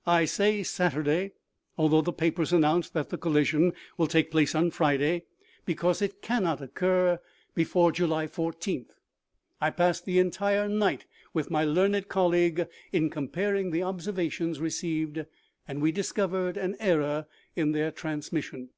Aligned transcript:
"I 0.20 0.26
say 0.26 0.62
Saturday, 0.62 1.32
although 1.76 2.02
the 2.02 2.12
papers 2.12 2.52
announce 2.52 2.88
that 2.90 3.08
the 3.08 3.18
collision 3.18 3.72
will 3.98 4.06
take 4.06 4.30
place 4.30 4.54
on 4.54 4.70
Friday, 4.70 5.24
because 5.64 6.00
it 6.00 6.22
cannot 6.22 6.60
56 6.60 6.60
OMEGA. 6.60 6.70
occur 7.16 7.20
before 7.56 7.90
July 7.90 8.28
i4th. 8.28 8.86
I 9.60 9.70
passed 9.70 10.04
the 10.04 10.20
entire 10.20 10.68
night 10.68 11.06
with 11.34 11.50
my 11.50 11.64
learned 11.64 12.06
colleague 12.06 12.68
in 12.92 13.10
comparing; 13.10 13.72
the 13.72 13.82
observations 13.82 14.60
re 14.60 14.70
ceived, 14.70 15.26
and 15.66 15.82
we 15.82 15.90
discovered 15.90 16.56
an 16.56 16.76
error 16.78 17.26
in 17.56 17.72
their 17.72 17.90
transmission." 17.90 18.68